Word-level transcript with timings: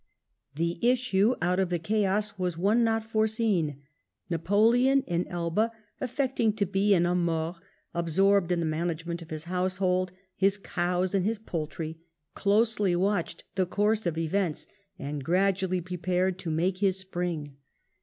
The 0.55 0.79
issue 0.81 1.35
out 1.43 1.59
of 1.59 1.69
the 1.69 1.77
chaos 1.77 2.33
was 2.35 2.57
one 2.57 2.83
not 2.83 3.03
foreseea 3.03 3.77
Napoleon 4.31 5.03
in 5.05 5.27
Elba, 5.27 5.71
affecting 5.99 6.53
to 6.53 6.65
be 6.65 6.95
an 6.95 7.03
hrniiM 7.03 7.17
mori, 7.19 7.53
absorbed 7.93 8.51
in 8.51 8.61
the 8.61 8.65
management 8.65 9.21
of 9.21 9.29
his 9.29 9.43
household, 9.43 10.11
his 10.35 10.57
cows, 10.57 11.13
and 11.13 11.23
his 11.23 11.37
poultry, 11.37 11.99
closely 12.33 12.95
watehed 12.95 13.43
the 13.53 13.67
course 13.67 14.07
of 14.07 14.17
events, 14.17 14.65
and 14.97 15.23
gradually 15.23 15.81
prepared 15.81 16.39
to 16.39 16.49
make 16.49 16.79
his 16.79 16.97
spring. 16.97 17.57